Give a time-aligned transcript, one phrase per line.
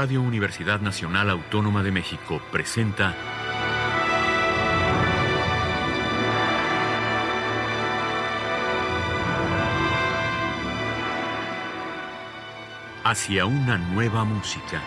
[0.00, 3.16] Radio Universidad Nacional Autónoma de México presenta
[13.02, 14.80] Hacia una nueva música.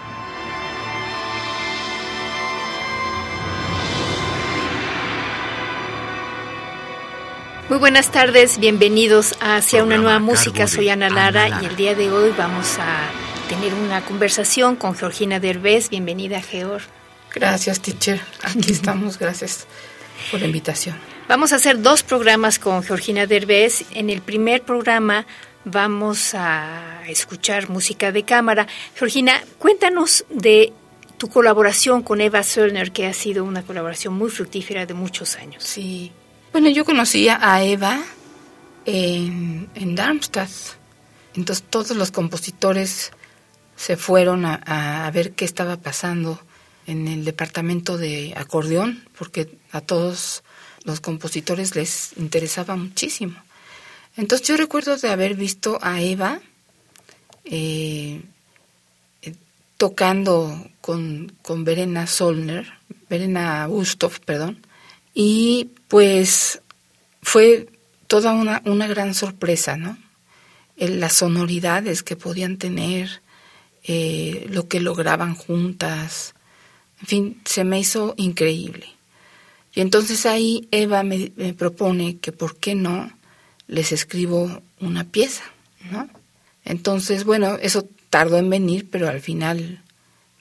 [7.68, 10.70] Muy buenas tardes, bienvenidos a Hacia una nueva música.
[10.70, 15.42] Soy Ana Lara y el día de hoy vamos a tener una conversación con Georgina
[15.42, 15.90] Derbez.
[15.90, 16.84] Bienvenida, Geor.
[17.36, 18.22] Gracias, teacher.
[18.44, 19.20] Aquí estamos.
[19.20, 19.68] Gracias
[20.32, 20.96] por la invitación.
[21.28, 23.84] Vamos a hacer dos programas con Georgina Derbez.
[23.92, 25.26] En el primer programa
[25.66, 28.68] vamos a escuchar música de cámara.
[28.96, 30.72] Georgina, cuéntanos de
[31.18, 35.62] tu colaboración con Eva Söllner, que ha sido una colaboración muy fructífera de muchos años.
[35.62, 36.14] Sí.
[36.54, 38.02] Bueno, yo conocía a Eva
[38.86, 40.50] en, en Darmstadt.
[41.34, 43.12] Entonces todos los compositores
[43.82, 46.40] se fueron a, ver qué estaba pasando
[46.86, 50.44] en el departamento de acordeón, porque a todos
[50.84, 53.42] los compositores les interesaba muchísimo.
[54.18, 56.42] Entonces yo recuerdo de haber visto a Eva
[57.44, 58.22] eh,
[59.24, 59.34] eh,
[59.78, 62.72] tocando con, con Verena Solner,
[63.10, 64.64] Verena Gustow, perdón,
[65.16, 66.62] y pues
[67.24, 67.68] fue
[68.06, 69.98] toda una, una gran sorpresa, ¿no?
[70.78, 73.22] las sonoridades que podían tener,
[73.84, 76.34] eh, lo que lograban juntas,
[77.02, 78.88] en fin, se me hizo increíble.
[79.74, 83.12] Y entonces ahí Eva me, propone que por qué no
[83.68, 85.44] les escribo una pieza,
[85.92, 86.10] ¿no?
[86.66, 89.82] Entonces, bueno, eso tardó en venir, pero al final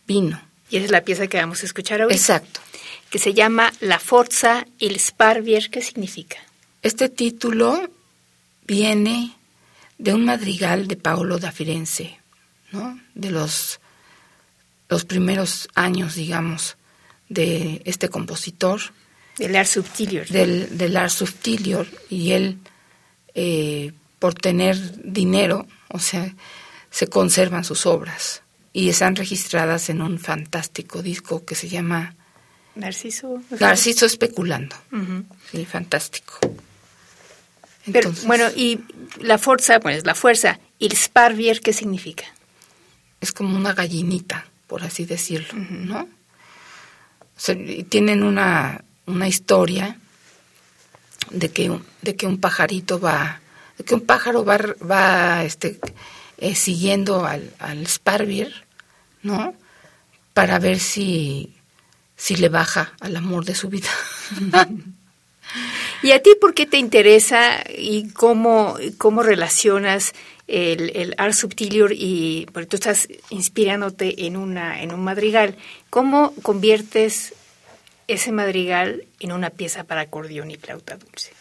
[0.06, 0.40] vino.
[0.68, 2.12] Y esa es la pieza que vamos a escuchar hoy.
[2.12, 2.60] Exacto.
[3.08, 5.70] Que se llama La Forza il Sparvier.
[5.70, 6.36] ¿Qué significa?
[6.82, 7.88] Este título
[8.66, 9.32] viene
[9.98, 12.19] de un madrigal de Paolo da Firenze,
[13.14, 13.80] de los,
[14.88, 16.76] los primeros años, digamos,
[17.28, 18.80] de este compositor.
[19.38, 20.26] Del Ars Subtilior.
[20.28, 21.86] Del, del Ars Subtilior.
[22.08, 22.58] Y él,
[23.34, 26.34] eh, por tener dinero, o sea,
[26.90, 28.42] se conservan sus obras
[28.72, 32.14] y están registradas en un fantástico disco que se llama
[32.74, 33.42] Narciso.
[33.58, 34.76] Narciso especulando.
[35.50, 36.38] Sí, fantástico.
[38.26, 38.80] bueno, y
[39.20, 42.24] la fuerza, pues la fuerza, el Sparvier, ¿qué significa?
[43.20, 46.08] Es como una gallinita, por así decirlo, ¿no?
[47.88, 49.96] tienen una, una historia
[51.30, 53.40] de que, de que un pajarito va,
[53.78, 54.58] de que un pájaro va,
[54.88, 55.80] va este,
[56.38, 58.52] eh, siguiendo al, al Sparvier,
[59.22, 59.54] ¿no?
[60.34, 61.54] Para ver si,
[62.16, 63.88] si le baja al amor de su vida.
[66.02, 70.14] ¿Y a ti por qué te interesa y cómo, cómo relacionas
[70.50, 75.56] el, el art subtilior y porque tú estás inspirándote en una en un madrigal,
[75.90, 77.34] ¿cómo conviertes
[78.08, 81.32] ese madrigal en una pieza para acordeón y flauta dulce?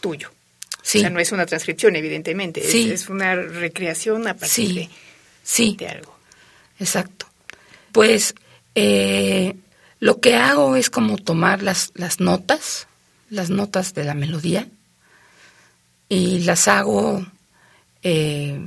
[0.00, 0.30] Tuyo.
[0.82, 0.98] Sí.
[0.98, 2.62] O sea, no es una transcripción, evidentemente,
[2.92, 4.88] es, una recreación a partir de,
[5.42, 5.76] sí.
[5.78, 6.16] de algo.
[6.78, 7.26] Exacto.
[7.92, 8.34] Pues
[8.74, 9.54] eh,
[9.98, 12.86] lo que hago es como tomar las, las notas,
[13.28, 14.66] las notas de la melodía,
[16.08, 17.26] y las hago
[18.02, 18.58] eh,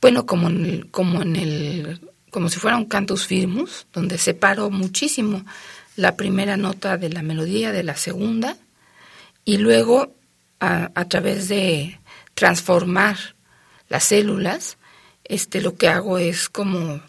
[0.00, 2.00] bueno, como en, el, como en el,
[2.30, 5.44] como si fuera un cantus firmus, donde separo muchísimo
[5.96, 8.56] la primera nota de la melodía de la segunda,
[9.44, 10.14] y luego
[10.60, 11.98] a, a través de
[12.34, 13.16] transformar
[13.88, 14.76] las células,
[15.24, 17.00] este lo que hago es como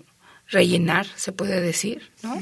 [0.47, 2.41] rellenar, se puede decir, ¿no?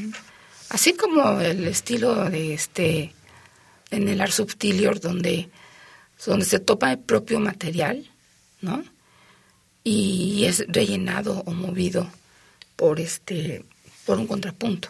[0.69, 3.13] Así como el estilo de este
[3.92, 5.50] en el art subtilior donde
[6.25, 8.10] donde se topa el propio material,
[8.62, 8.84] ¿no?
[9.88, 12.12] Y es rellenado o movido
[12.75, 13.63] por este
[14.06, 14.89] por un contrapunto.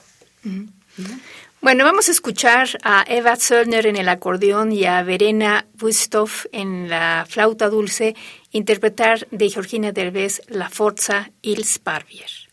[1.62, 6.90] Bueno, vamos a escuchar a Eva Zöllner en el acordeón y a Verena Wüsthof en
[6.90, 8.16] la flauta dulce
[8.52, 12.47] interpretar de Georgina Derbez La Forza il Sparvier.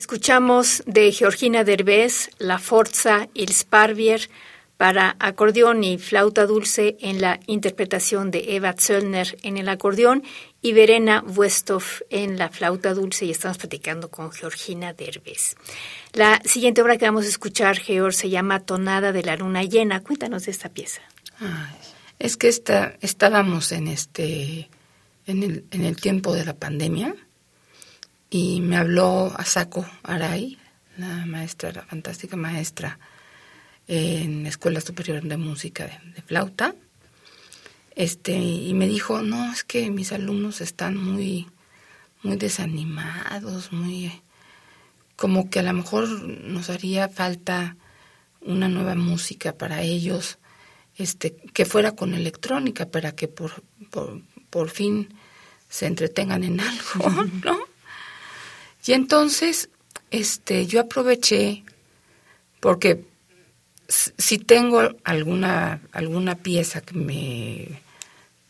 [0.00, 4.30] Escuchamos de Georgina Derbez La Forza il Sparvier
[4.76, 10.22] para acordeón y flauta dulce en la interpretación de Eva Zöllner en el acordeón
[10.62, 15.56] y Verena Westov en la flauta dulce y estamos platicando con Georgina Derbez.
[16.12, 20.04] La siguiente obra que vamos a escuchar, Georg, se llama Tonada de la Luna Llena.
[20.04, 21.02] Cuéntanos de esta pieza.
[22.20, 24.70] es que esta, estábamos en este
[25.26, 27.16] en el, en el tiempo de la pandemia
[28.30, 30.58] y me habló Asako Arai,
[30.96, 32.98] la maestra, la fantástica maestra
[33.86, 36.74] en la Escuela Superior de Música de, flauta,
[37.94, 41.48] este, y me dijo, no, es que mis alumnos están muy,
[42.22, 44.12] muy desanimados, muy,
[45.16, 47.76] como que a lo mejor nos haría falta
[48.40, 50.38] una nueva música para ellos,
[50.96, 54.20] este, que fuera con electrónica, para que por, por,
[54.50, 55.14] por fin
[55.68, 56.60] se entretengan en
[56.94, 57.67] algo, ¿no?
[58.86, 59.70] Y entonces,
[60.10, 61.64] este, yo aproveché
[62.60, 63.04] porque
[63.88, 67.82] si tengo alguna alguna pieza que me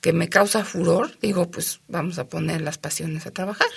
[0.01, 3.69] que me causa furor, digo, pues vamos a poner las pasiones a trabajar.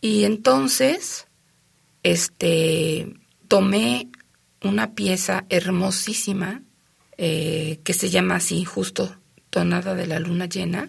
[0.00, 1.26] Y entonces,
[2.02, 3.14] este,
[3.48, 4.08] tomé
[4.62, 6.62] una pieza hermosísima
[7.18, 9.16] eh, que se llama así, justo
[9.50, 10.88] Tonada de la Luna Llena,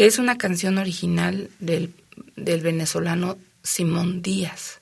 [0.00, 1.92] que es una canción original del
[2.34, 4.80] del venezolano Simón Díaz.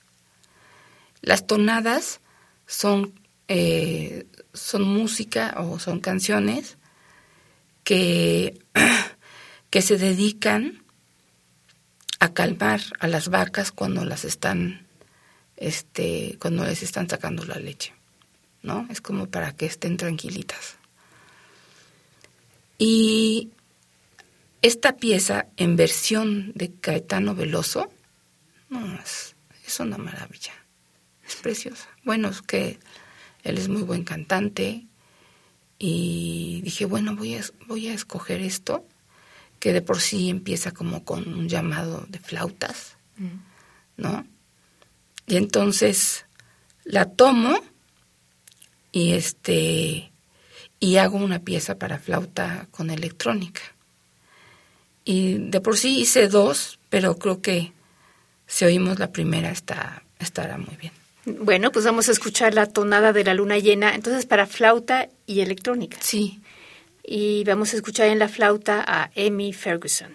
[1.23, 2.21] Las tonadas
[2.69, 6.79] son, eh, son música o son canciones
[7.83, 8.61] que,
[9.71, 10.85] que se dedican
[12.21, 14.87] a calmar a las vacas cuando las están,
[15.57, 17.93] este, cuando les están sacando la leche,
[18.63, 18.87] ¿no?
[18.89, 20.77] Es como para que estén tranquilitas.
[22.79, 23.51] Y
[24.63, 27.91] esta pieza en versión de Caetano Veloso,
[28.69, 29.37] no, es,
[29.67, 30.53] es una maravilla,
[31.27, 31.89] es preciosa.
[32.05, 32.79] Bueno, es que
[33.45, 34.87] él es muy buen cantante
[35.79, 38.85] y dije, bueno, voy a, voy a escoger esto,
[39.61, 44.03] que de por sí empieza como con un llamado de flautas, mm.
[44.03, 44.27] ¿no?
[45.27, 46.27] Y entonces
[46.85, 47.61] la tomo
[48.93, 50.11] y este
[50.81, 53.61] y hago una pieza para flauta con electrónica.
[55.09, 57.73] Y de por sí hice dos, pero creo que
[58.47, 60.93] si oímos la primera está, estará muy bien.
[61.25, 65.41] Bueno, pues vamos a escuchar la tonada de la luna llena, entonces para flauta y
[65.41, 65.97] electrónica.
[66.03, 66.43] Sí.
[67.03, 70.15] Y vamos a escuchar en la flauta a Amy Ferguson.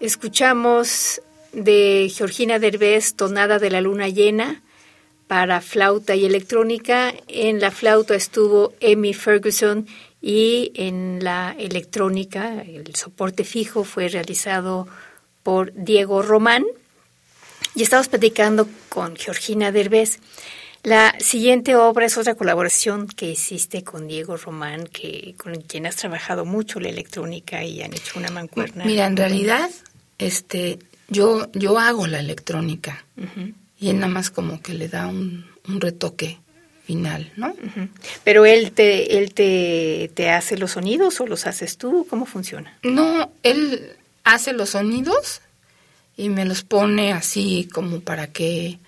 [0.00, 1.20] Escuchamos
[1.52, 4.62] de Georgina Derbez, Tonada de la Luna Llena,
[5.26, 7.12] para flauta y electrónica.
[7.26, 9.88] En la flauta estuvo Amy Ferguson
[10.22, 14.86] y en la electrónica el soporte fijo fue realizado
[15.42, 16.64] por Diego Román.
[17.74, 20.20] Y estamos platicando con Georgina Derbez.
[20.84, 25.96] La siguiente obra es otra colaboración que hiciste con Diego Román, que con quien has
[25.96, 28.84] trabajado mucho la electrónica y han hecho una mancuerna.
[28.84, 29.70] Mira, en realidad,
[30.18, 30.78] este,
[31.08, 33.04] yo, yo hago la electrónica
[33.78, 36.38] y él nada más como que le da un, retoque
[36.84, 37.54] final, ¿no?
[38.24, 42.78] Pero él te, él te, te hace los sonidos o los haces tú, ¿cómo funciona?
[42.82, 45.42] No, él hace los sonidos
[46.16, 48.78] y me los pone así como para que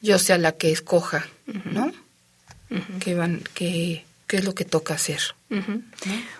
[0.00, 1.26] yo sea la que escoja,
[1.64, 1.92] ¿no?
[3.00, 3.42] ¿Qué, van,
[4.28, 5.20] qué, es lo que toca hacer?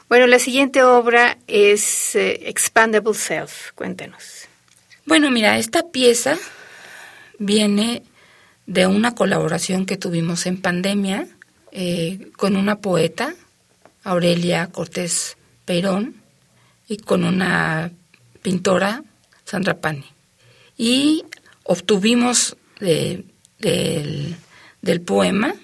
[0.08, 3.72] Bueno, la siguiente obra es eh, Expandable Self.
[3.74, 4.46] Cuéntenos.
[5.06, 6.38] Bueno, mira, esta pieza
[7.38, 8.02] viene
[8.66, 11.26] de una colaboración que tuvimos en pandemia
[11.72, 13.34] eh, con una poeta,
[14.04, 16.14] Aurelia Cortés Peirón,
[16.86, 17.90] y con una
[18.42, 19.02] pintora,
[19.44, 20.06] Sandra Pani.
[20.76, 21.24] Y
[21.64, 23.24] obtuvimos de
[23.58, 24.36] del,
[24.82, 25.54] del poema.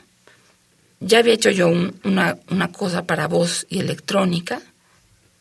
[1.06, 4.62] Ya había hecho yo una, una, cosa para voz y electrónica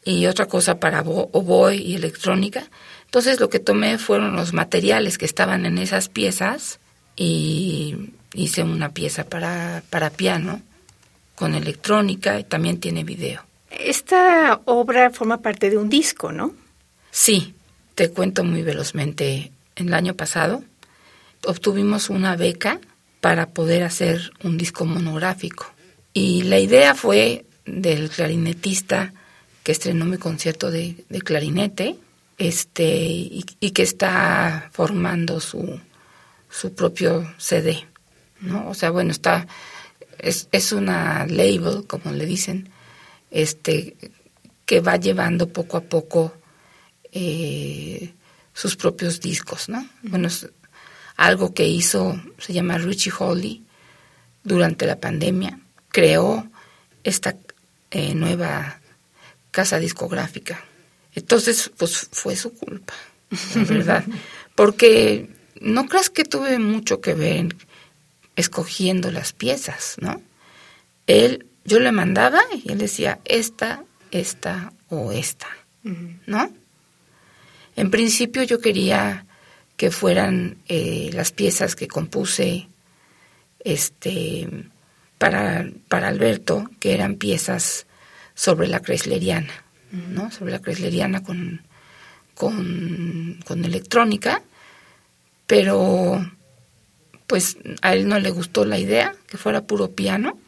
[0.03, 2.65] y otra cosa para oboe y electrónica.
[3.05, 6.79] Entonces lo que tomé fueron los materiales que estaban en esas piezas
[7.15, 10.61] y hice una pieza para, para piano
[11.35, 13.41] con electrónica y también tiene video.
[13.69, 16.53] Esta obra forma parte de un disco, ¿no?
[17.11, 17.55] Sí,
[17.95, 19.51] te cuento muy velozmente.
[19.75, 20.63] El año pasado
[21.45, 22.79] obtuvimos una beca
[23.23, 25.71] para poder hacer un disco monográfico.
[26.11, 29.13] Y la idea fue del clarinetista
[29.63, 31.95] que estrenó mi concierto de, clarinete
[32.37, 35.79] este, y, que está formando su,
[36.49, 37.87] su propio CD.
[38.41, 38.67] ¿no?
[38.67, 39.47] O sea, bueno, está
[40.19, 42.67] es, es una label, como le dicen,
[43.31, 43.95] este,
[44.65, 46.33] que va llevando poco a poco
[47.13, 48.13] eh,
[48.53, 49.87] sus propios discos, ¿no?
[50.01, 50.27] Bueno,
[51.25, 53.63] algo que hizo, se llama Richie Holly,
[54.43, 55.59] durante la pandemia,
[55.89, 56.47] creó
[57.03, 57.35] esta
[57.91, 58.81] eh, nueva
[59.51, 60.63] casa discográfica.
[61.15, 62.93] Entonces, pues fue su culpa,
[63.55, 64.03] la verdad.
[64.55, 65.29] Porque
[65.61, 67.55] no creas que tuve mucho que ver
[68.35, 70.21] escogiendo las piezas, ¿no?
[71.07, 75.47] Él, yo le mandaba y él decía, esta, esta o esta,
[76.25, 76.51] ¿no?
[77.75, 79.25] En principio yo quería
[79.83, 82.69] que fueran eh, las piezas que compuse
[83.65, 84.47] este
[85.17, 87.85] para, para Alberto, que eran piezas
[88.33, 89.51] sobre la Chrysleriana,
[89.91, 90.31] ¿no?
[90.31, 91.63] Sobre la Chrysleriana con,
[92.33, 94.41] con, con electrónica,
[95.47, 96.31] pero
[97.27, 100.39] pues a él no le gustó la idea, que fuera puro piano,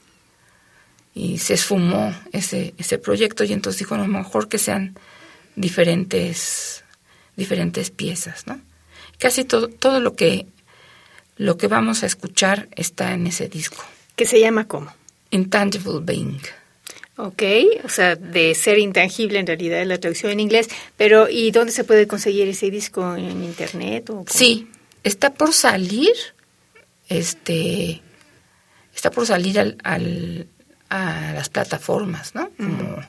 [1.14, 4.98] y se esfumó ese, ese proyecto y entonces dijo, a lo mejor que sean
[5.58, 6.86] diferentes,
[7.36, 8.62] diferentes piezas, ¿no?
[9.20, 10.46] Casi todo, todo lo que
[11.38, 13.84] lo que vamos a escuchar está en ese disco.
[14.16, 14.94] ¿Qué se llama cómo?
[15.32, 16.40] Intangible Being.
[17.18, 17.44] Ok,
[17.84, 21.72] o sea, de ser intangible en realidad es la traducción en inglés, pero ¿y dónde
[21.72, 24.10] se puede conseguir ese disco en internet?
[24.10, 24.70] O sí,
[25.04, 26.12] está por salir,
[27.08, 28.02] este,
[28.94, 30.48] está por salir al, al
[30.90, 32.50] a las plataformas, ¿no?
[32.58, 33.02] Como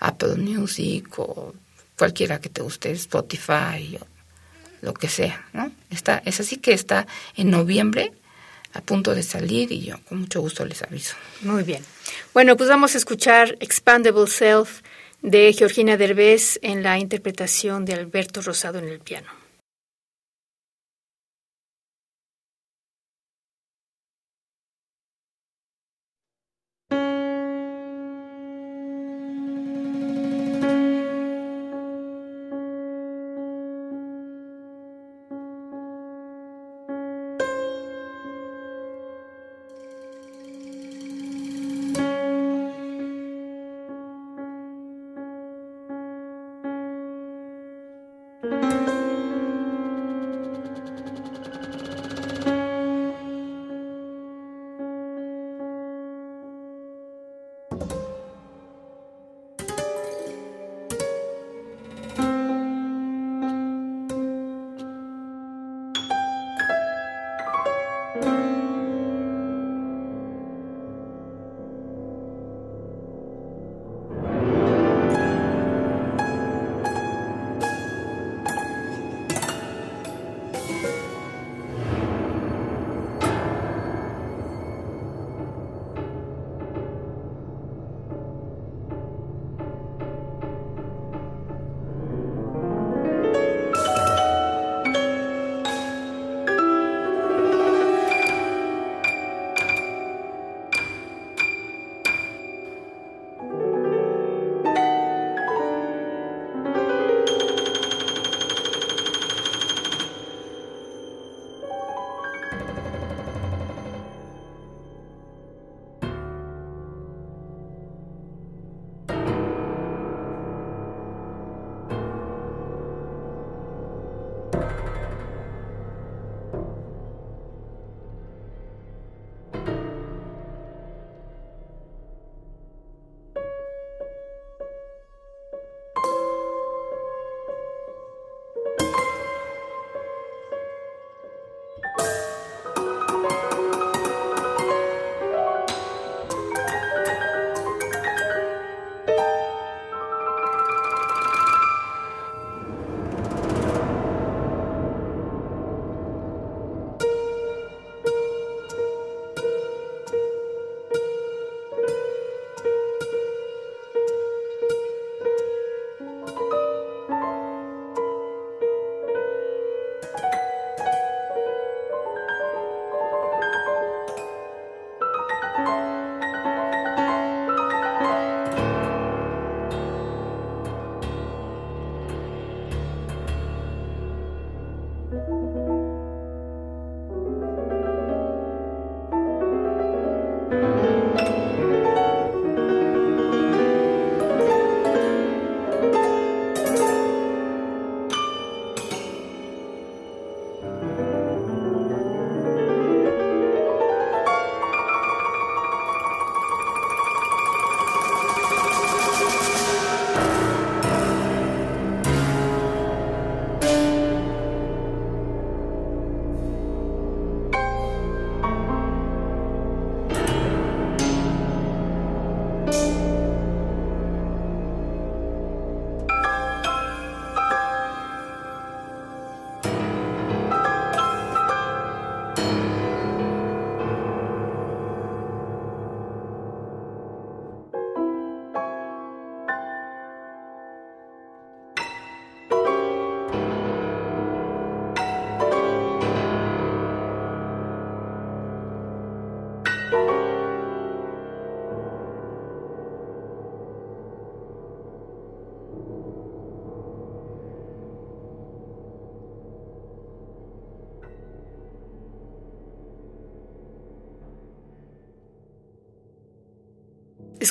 [0.00, 1.54] Apple Music o
[1.96, 4.06] cualquiera que te guste, Spotify o
[4.80, 5.70] lo que sea, ¿no?
[5.90, 8.12] Está, es así que está en noviembre
[8.74, 11.14] a punto de salir y yo con mucho gusto les aviso.
[11.42, 11.82] Muy bien.
[12.34, 14.82] Bueno, pues vamos a escuchar Expandable Self
[15.22, 19.37] de Georgina Derbez en la interpretación de Alberto Rosado en el piano.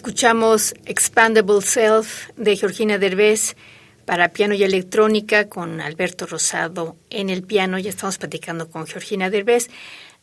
[0.08, 3.58] Escuchamos Expandable Self de Georgina Derbez
[4.06, 7.78] para piano y electrónica con Alberto Rosado en el piano.
[7.78, 9.70] Ya estamos platicando con Georgina Derbez.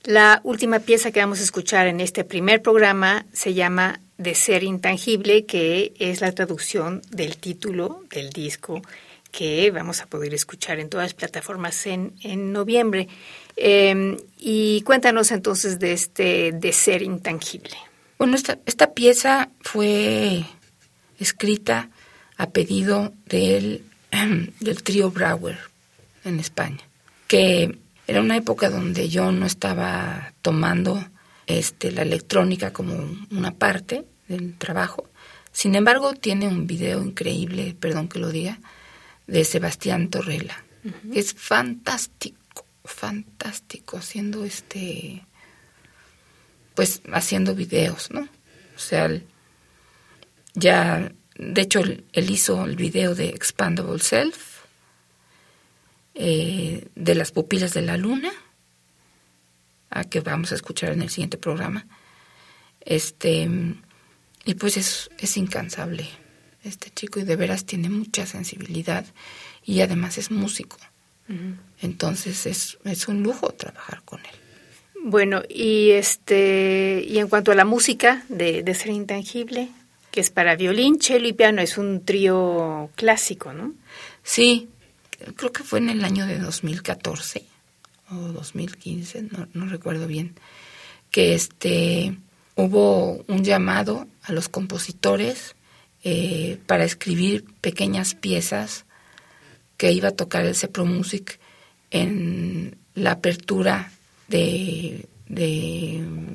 [0.03, 4.63] La última pieza que vamos a escuchar en este primer programa se llama De ser
[4.63, 8.81] intangible, que es la traducción del título del disco
[9.31, 13.07] que vamos a poder escuchar en todas las plataformas en, en noviembre.
[13.55, 17.77] Em, y cuéntanos entonces de este De ser intangible.
[18.19, 20.45] Bueno, esta, esta pieza fue
[21.19, 21.91] escrita
[22.37, 23.85] a pedido del,
[24.61, 25.59] del trío Brauer
[26.25, 26.81] en España,
[27.29, 31.05] que era una época donde yo no estaba tomando
[31.47, 32.95] este, la electrónica como
[33.31, 35.09] una parte del trabajo.
[35.53, 38.59] Sin embargo, tiene un video increíble, perdón que lo diga,
[39.27, 40.65] de Sebastián Torrela.
[41.15, 45.25] Es fantástico, fantástico, haciendo este
[46.75, 48.21] pues haciendo videos, ¿no?
[48.21, 49.11] O sea,
[50.55, 54.63] ya, de hecho, él, hizo el video de Expandable Self,
[56.15, 58.33] eh, de las pupilas de la luna,
[59.91, 61.87] a que vamos a escuchar en el siguiente programa.
[62.81, 63.49] Este,
[64.45, 66.09] y pues es, es incansable
[66.65, 69.05] este chico y de veras tiene mucha sensibilidad
[69.63, 70.79] y además es músico.
[71.81, 74.44] Entonces es, es un lujo trabajar con él.
[75.07, 79.69] Bueno, y este y en cuanto a la música de, Ser Intangible,
[80.11, 83.75] que es para violín, cello y piano, es un trío clásico, ¿no?
[84.23, 84.67] Sí,
[85.37, 87.45] creo que fue en el año de 2014
[88.13, 90.37] o 2015, no, no recuerdo bien,
[91.11, 92.17] que este
[92.55, 95.55] hubo un llamado a los compositores
[96.03, 98.87] eh, para escribir pequeñas piezas
[99.77, 101.41] que iba a tocar el Cepro Music
[101.91, 103.91] en la apertura
[104.29, 105.09] de,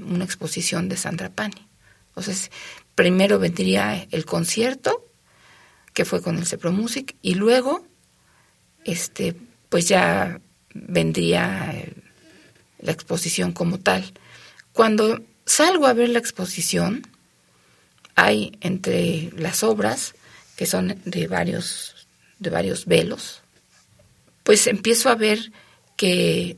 [0.07, 1.67] una exposición de Sandra Pani.
[2.09, 2.51] Entonces,
[2.95, 5.05] primero vendría el concierto,
[5.93, 7.85] que fue con el Cepro Music, y luego,
[8.85, 9.35] este,
[9.69, 10.41] pues ya
[10.73, 11.73] vendría
[12.79, 14.11] la exposición como tal.
[14.73, 17.03] Cuando salgo a ver la exposición,
[18.15, 20.13] hay entre las obras,
[20.55, 22.07] que son de varios,
[22.39, 23.41] de varios velos,
[24.43, 25.51] pues empiezo a ver
[25.95, 26.57] que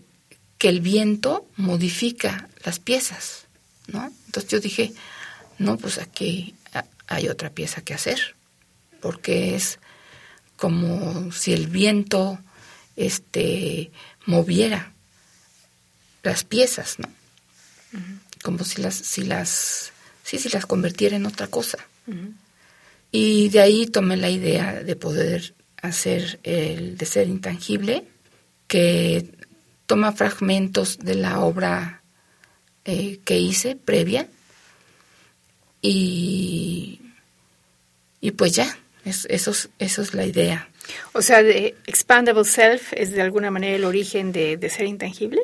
[0.62, 3.48] que el viento modifica las piezas,
[3.88, 4.14] ¿no?
[4.28, 4.94] Entonces yo dije,
[5.58, 6.54] no, pues aquí
[7.08, 8.36] hay otra pieza que hacer,
[9.02, 9.80] porque es
[10.58, 12.38] como si el viento
[12.96, 13.90] este
[14.28, 14.94] moviera
[16.22, 17.10] las piezas, ¿no?
[18.44, 19.92] Como si las si las
[20.24, 21.80] sí, si las convirtiera en otra cosa.
[23.12, 28.04] Y de ahí tomé la idea de poder hacer el de ser intangible,
[28.68, 29.41] que
[29.92, 32.02] toma fragmentos de la obra
[32.86, 34.26] eh, que hice previa
[35.82, 37.02] y,
[38.22, 38.74] y pues ya,
[39.04, 40.70] es, eso, eso es la idea.
[41.12, 45.42] O sea, de Expandable Self es de alguna manera el origen de, ser intangible.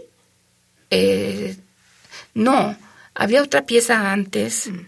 [0.91, 1.57] Eh,
[2.33, 2.77] no,
[3.15, 4.79] había otra pieza antes mm.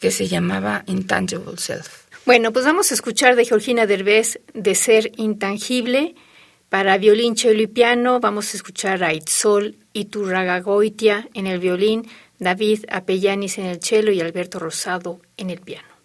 [0.00, 2.06] que se llamaba Intangible Self.
[2.24, 6.16] Bueno, pues vamos a escuchar de Georgina Derbez de ser intangible
[6.68, 12.84] para violín, cello y piano vamos a escuchar a Itzol Iturragagoitia en el violín, David
[12.90, 15.95] Apellanis en el cello y Alberto Rosado en el piano.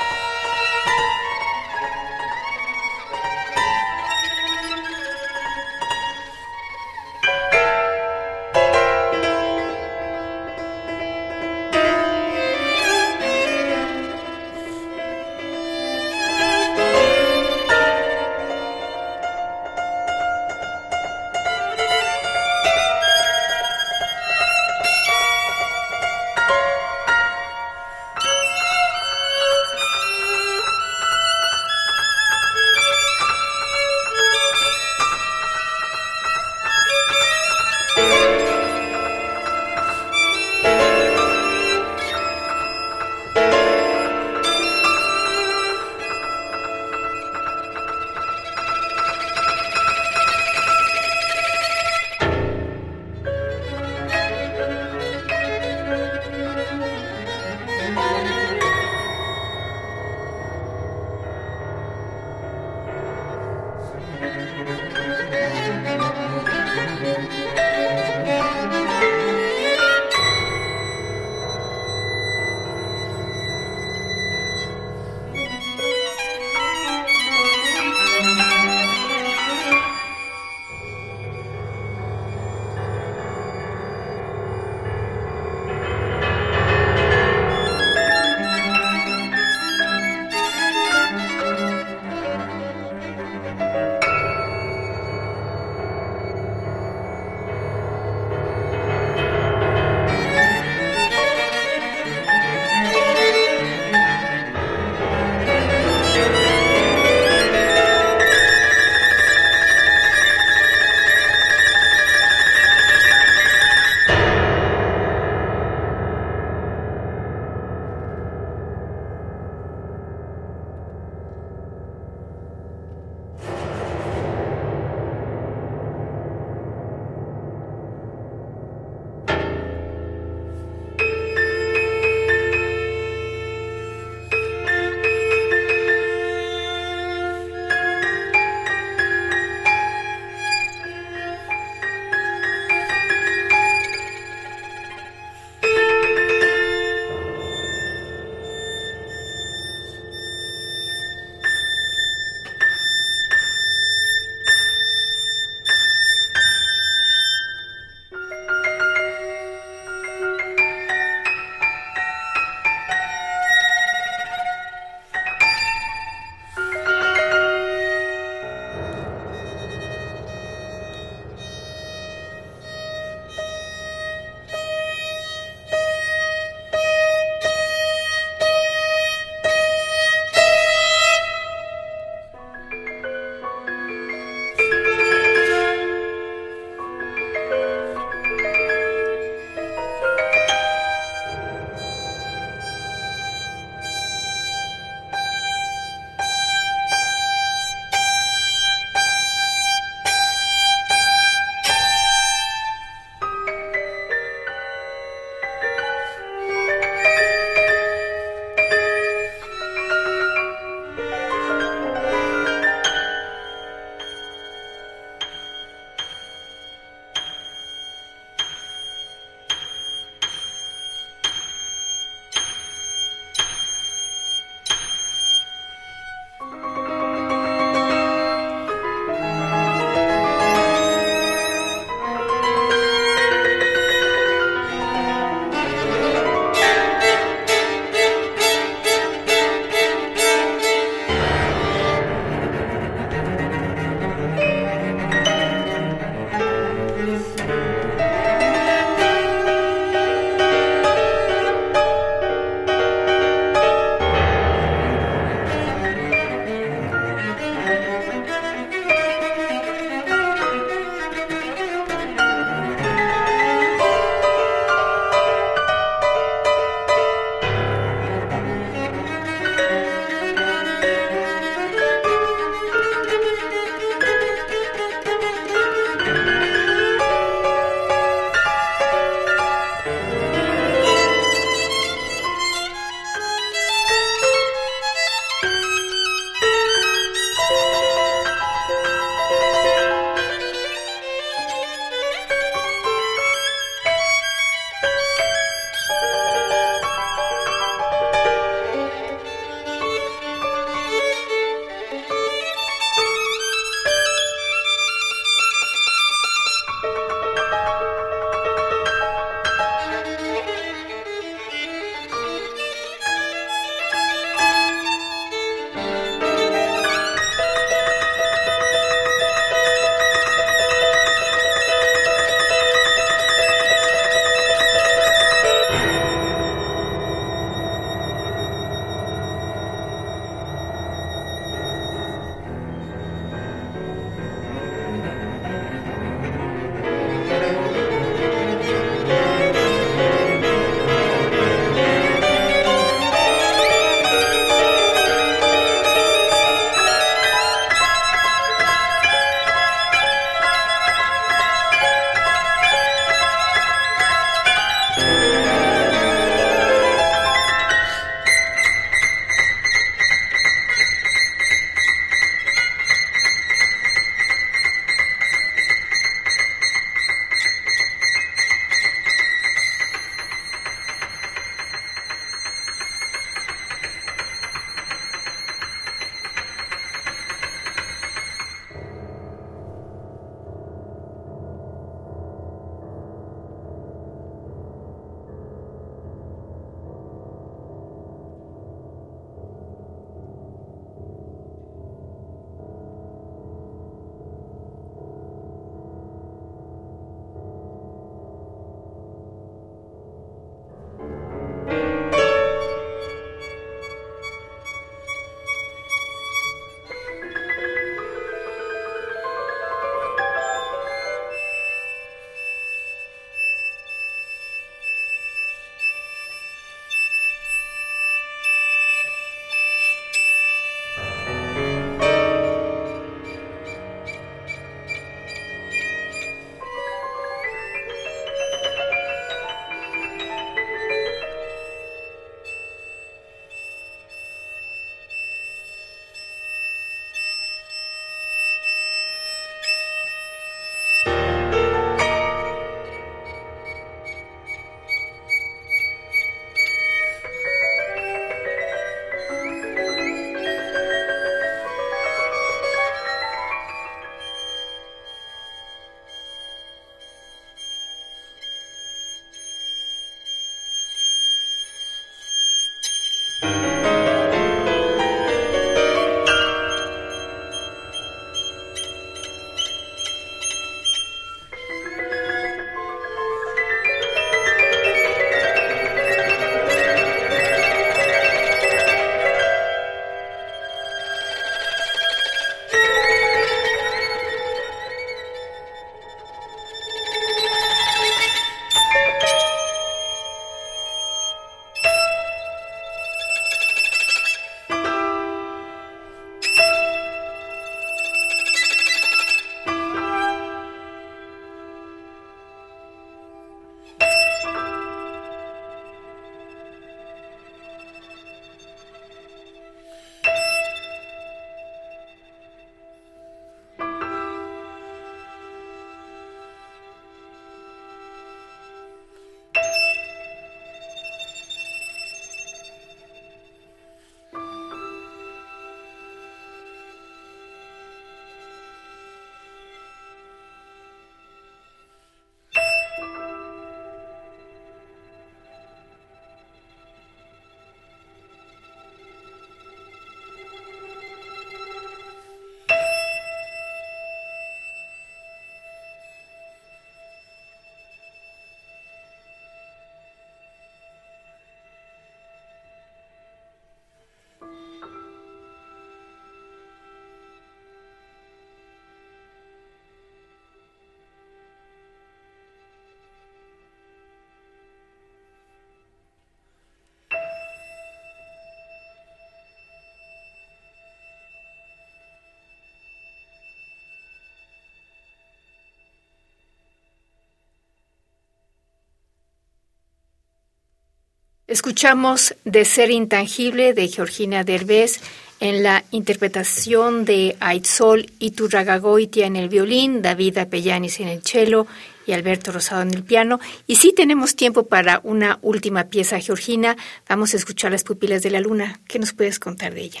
[581.54, 584.98] Escuchamos De Ser Intangible de Georgina Derbez
[585.38, 591.68] en la interpretación de Aitzol Iturragagoitia en el violín, David Apellanis en el cello
[592.08, 593.38] y Alberto Rosado en el piano.
[593.68, 596.76] Y sí tenemos tiempo para una última pieza, Georgina.
[597.08, 598.80] Vamos a escuchar Las pupilas de la luna.
[598.88, 600.00] ¿Qué nos puedes contar de ella?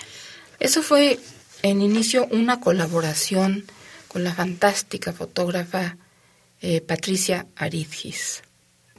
[0.58, 1.20] Eso fue
[1.62, 3.64] en inicio una colaboración
[4.08, 5.98] con la fantástica fotógrafa
[6.60, 8.42] eh, Patricia Aridgis.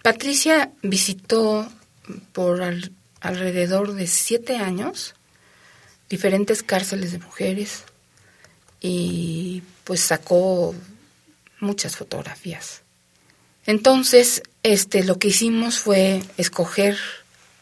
[0.01, 1.69] Patricia visitó
[2.31, 2.61] por
[3.21, 5.15] alrededor de siete años
[6.09, 7.83] diferentes cárceles de mujeres
[8.81, 10.75] y pues sacó
[11.59, 12.81] muchas fotografías.
[13.65, 16.97] Entonces, este, lo que hicimos fue escoger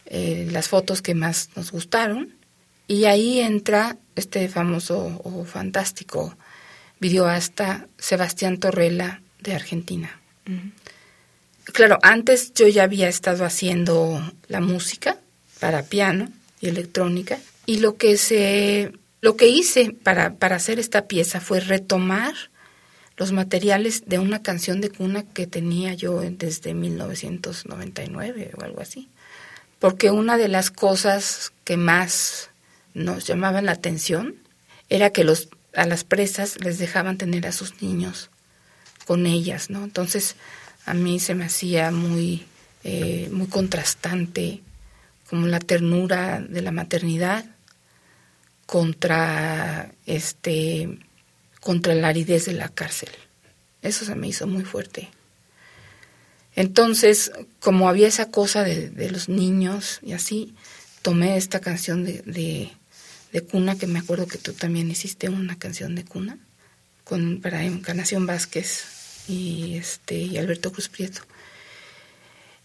[0.05, 2.35] eh, las fotos que más nos gustaron
[2.87, 6.35] y ahí entra este famoso o fantástico
[6.99, 10.19] videoasta Sebastián Torrella de Argentina.
[11.73, 15.17] Claro, antes yo ya había estado haciendo la música
[15.59, 16.29] para piano
[16.61, 21.61] y electrónica y lo que se lo que hice para, para hacer esta pieza fue
[21.61, 22.35] retomar
[23.17, 29.09] los materiales de una canción de cuna que tenía yo desde 1999 o algo así.
[29.79, 32.51] Porque una de las cosas que más
[32.93, 34.35] nos llamaban la atención
[34.89, 38.29] era que los a las presas les dejaban tener a sus niños
[39.07, 39.83] con ellas, ¿no?
[39.83, 40.35] Entonces
[40.85, 42.45] a mí se me hacía muy
[42.83, 44.61] eh, muy contrastante
[45.29, 47.45] como la ternura de la maternidad
[48.65, 50.99] contra este
[51.61, 53.09] contra la aridez de la cárcel.
[53.81, 55.09] Eso se me hizo muy fuerte.
[56.55, 57.31] Entonces,
[57.61, 60.53] como había esa cosa de, los niños y así,
[61.01, 62.69] tomé esta canción de,
[63.31, 66.37] de, cuna, que me acuerdo que tú también hiciste una canción de cuna,
[67.05, 68.92] con, para Encarnación Vázquez
[69.27, 71.21] y, este, y Alberto Cruz Prieto.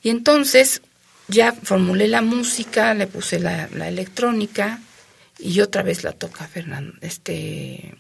[0.02, 0.82] Y entonces
[1.28, 4.80] ya formulé la música, le puse la, la electrónica
[5.38, 7.94] y otra vez la toca Fernando, este,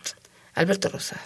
[0.54, 1.20] Alberto Rosado.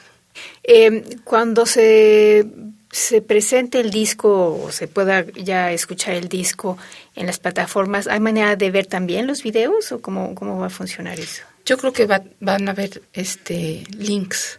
[0.63, 2.47] Eh, cuando se,
[2.91, 6.79] se presente el disco o se pueda ya escuchar el disco
[7.15, 10.71] en las plataformas, ¿hay manera de ver también los videos o cómo, cómo va a
[10.71, 11.43] funcionar eso?
[11.65, 14.59] Yo creo que van a haber este, links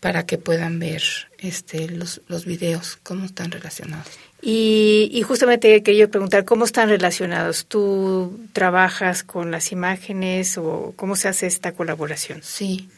[0.00, 1.02] para que puedan ver
[1.38, 4.06] este, los, los videos, cómo están relacionados.
[4.40, 7.66] Y, y, justamente quería preguntar, ¿cómo están relacionados?
[7.66, 12.40] ¿Tú trabajas con las imágenes o cómo se hace esta colaboración?
[12.44, 12.88] Sí.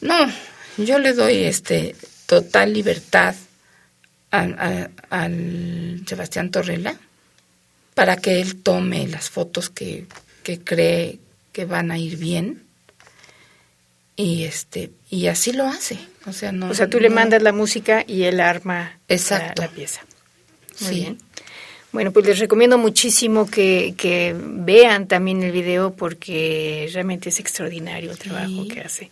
[0.00, 0.32] No,
[0.78, 1.94] yo le doy este
[2.26, 3.36] total libertad
[4.30, 6.96] al Sebastián Torrella
[7.94, 10.06] para que él tome las fotos que,
[10.42, 11.20] que cree
[11.52, 12.64] que van a ir bien
[14.16, 15.98] y este y así lo hace.
[16.26, 19.62] O sea no o sea tú le mandas la música y él arma Exacto.
[19.62, 20.02] La, pieza.
[20.80, 21.18] Muy bien.
[21.92, 28.10] Bueno pues les recomiendo muchísimo que, que, vean también el video porque realmente es extraordinario
[28.10, 29.10] el trabajo que hace.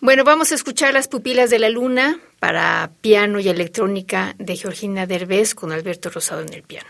[0.00, 5.06] Bueno, vamos a escuchar Las pupilas de la luna para piano y electrónica de Georgina
[5.06, 6.88] Derbez con Alberto Rosado en el piano.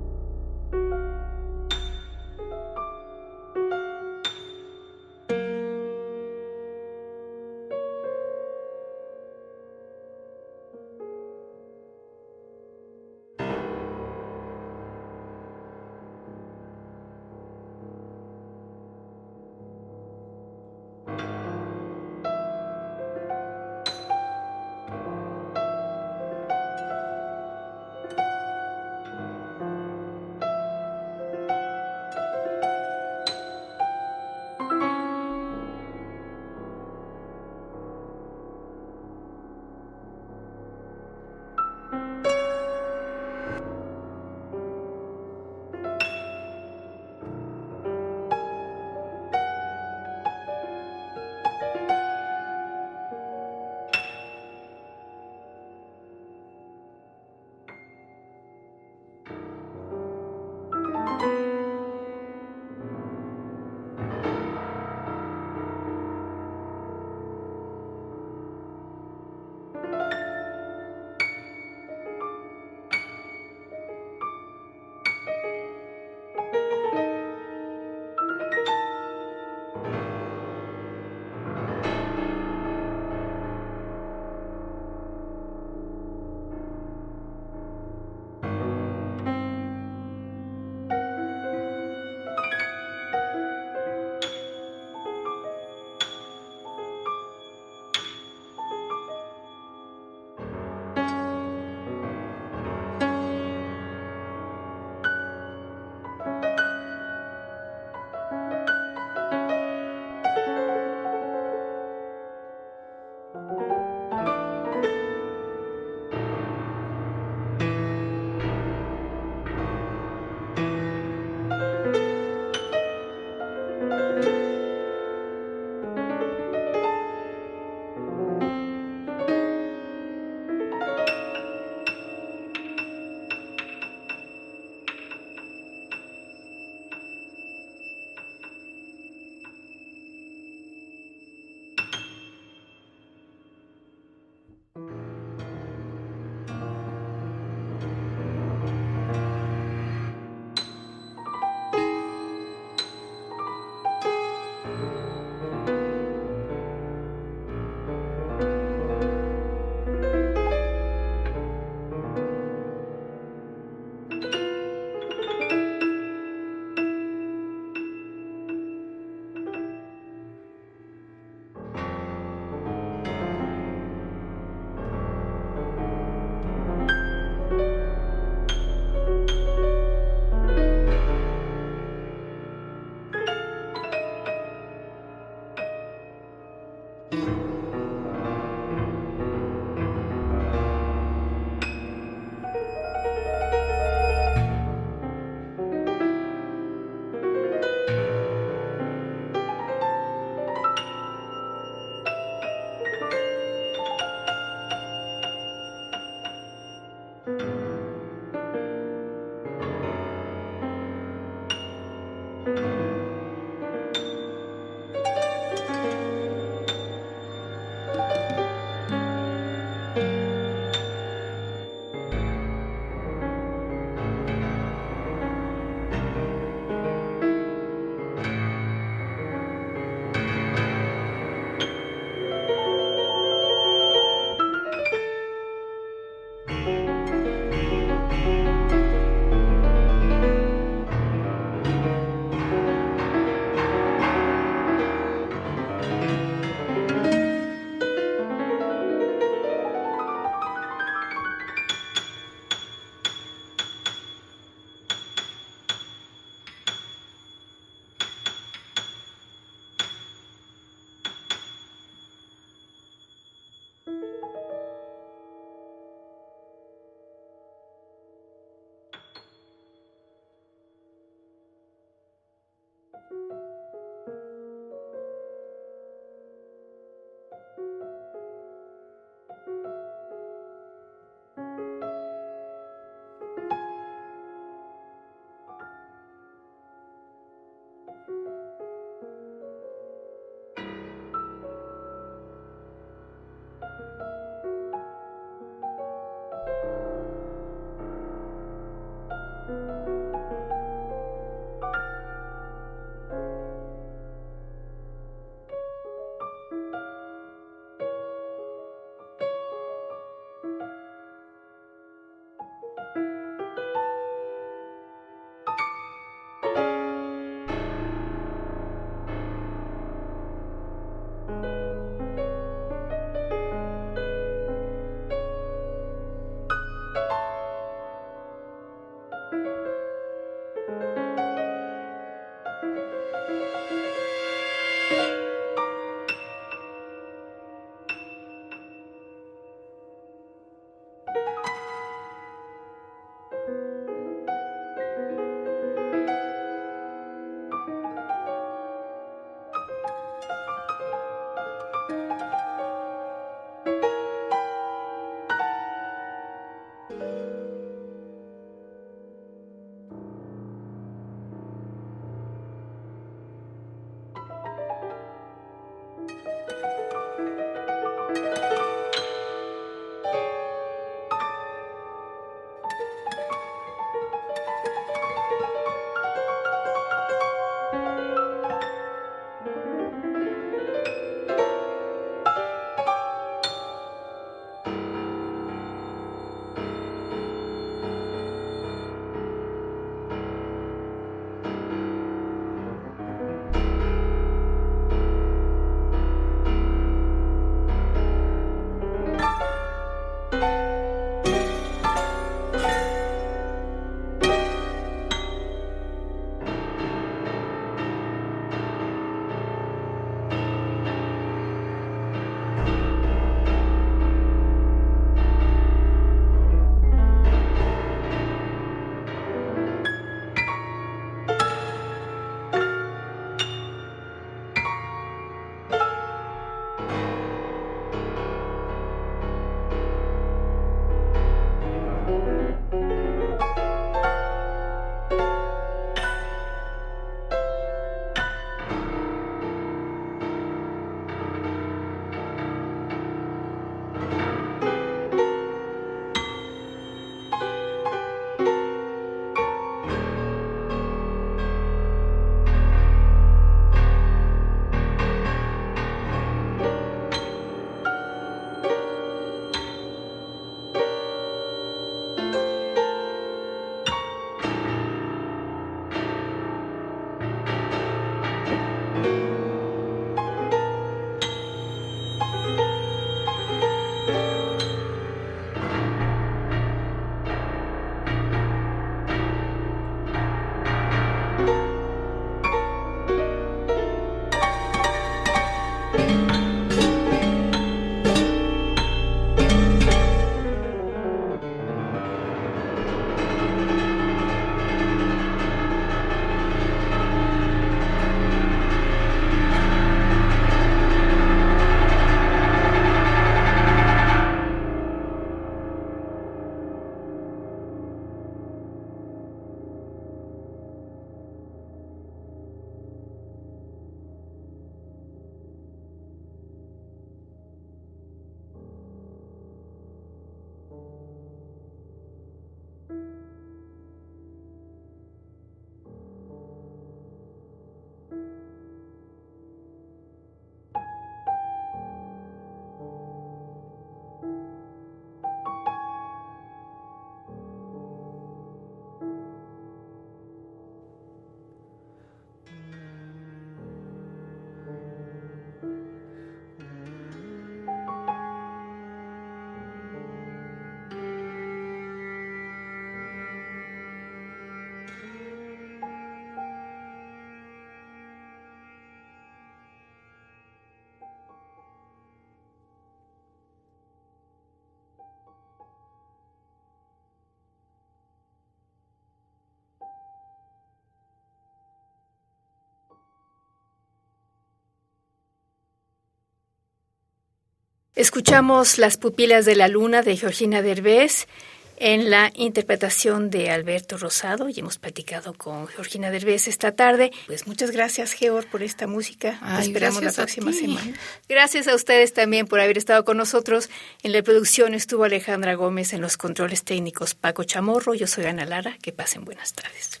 [577.96, 581.28] Escuchamos Las pupilas de la luna de Georgina Derbez
[581.76, 587.12] en la interpretación de Alberto Rosado y hemos platicado con Georgina Derbez esta tarde.
[587.28, 589.38] Pues muchas gracias, Georg, por esta música.
[589.60, 590.92] esperamos la próxima semana.
[591.28, 593.70] Gracias a ustedes también por haber estado con nosotros.
[594.02, 597.94] En la producción estuvo Alejandra Gómez, en los controles técnicos Paco Chamorro.
[597.94, 598.76] Yo soy Ana Lara.
[598.82, 600.00] Que pasen buenas tardes.